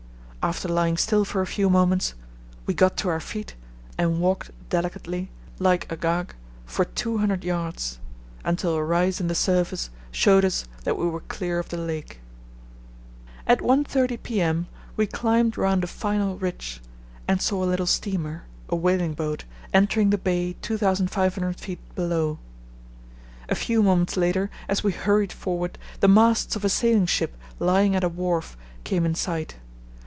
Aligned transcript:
After 0.43 0.67
lying 0.67 0.97
still 0.97 1.23
for 1.23 1.41
a 1.41 1.45
few 1.45 1.69
moments 1.69 2.15
we 2.65 2.73
got 2.73 2.97
to 2.97 3.09
our 3.09 3.19
feet 3.19 3.53
and 3.95 4.19
walked 4.19 4.49
delicately, 4.71 5.29
like 5.59 5.85
Agag, 5.91 6.33
for 6.65 6.83
200 6.83 7.41
yds., 7.41 7.99
until 8.43 8.73
a 8.73 8.83
rise 8.83 9.21
in 9.21 9.27
the 9.27 9.35
surface 9.35 9.91
showed 10.09 10.43
us 10.43 10.65
that 10.83 10.97
we 10.97 11.07
were 11.07 11.19
clear 11.21 11.59
of 11.59 11.69
the 11.69 11.77
lake. 11.77 12.21
At 13.45 13.59
1.30 13.59 14.23
p.m. 14.23 14.65
we 14.97 15.05
climbed 15.05 15.59
round 15.59 15.83
a 15.83 15.87
final 15.87 16.39
ridge 16.39 16.81
and 17.27 17.39
saw 17.39 17.63
a 17.63 17.69
little 17.69 17.85
steamer, 17.85 18.45
a 18.67 18.75
whaling 18.75 19.13
boat, 19.13 19.43
entering 19.75 20.09
the 20.09 20.17
bay 20.17 20.53
2500 20.63 21.55
ft, 21.57 21.77
below. 21.93 22.39
A 23.47 23.53
few 23.53 23.83
moments 23.83 24.17
later, 24.17 24.49
as 24.67 24.83
we 24.83 24.91
hurried 24.91 25.31
forward, 25.33 25.77
the 25.99 26.07
masts 26.07 26.55
of 26.55 26.65
a 26.65 26.69
sailing 26.69 27.05
ship 27.05 27.37
lying 27.59 27.95
at 27.95 28.03
a 28.03 28.09
wharf 28.09 28.57
came 28.83 29.05
in 29.05 29.13
sight. 29.13 29.57